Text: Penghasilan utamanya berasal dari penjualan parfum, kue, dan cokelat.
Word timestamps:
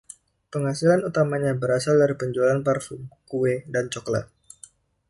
Penghasilan 0.53 1.01
utamanya 1.09 1.51
berasal 1.61 1.95
dari 2.01 2.15
penjualan 2.21 2.57
parfum, 2.67 3.01
kue, 3.29 3.53
dan 3.73 3.85
cokelat. 3.93 4.25